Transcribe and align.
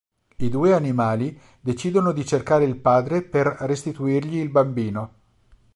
I 0.37 0.49
due 0.49 0.73
animali 0.73 1.39
decidono 1.59 2.11
di 2.11 2.25
cercare 2.25 2.63
il 2.63 2.75
padre 2.75 3.21
per 3.21 3.45
restituirgli 3.59 4.37
il 4.37 4.49
bambino. 4.49 5.13